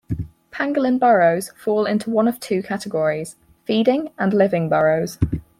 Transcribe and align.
Pangolin 0.51 0.97
burrows 0.99 1.49
fall 1.55 1.85
into 1.85 2.09
one 2.09 2.27
of 2.27 2.39
two 2.39 2.63
categories: 2.63 3.35
feeding 3.65 4.09
and 4.17 4.33
living 4.33 4.67
burrows. 4.67 5.19